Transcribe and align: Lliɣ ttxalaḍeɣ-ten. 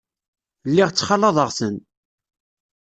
Lliɣ 0.69 0.89
ttxalaḍeɣ-ten. 0.91 1.75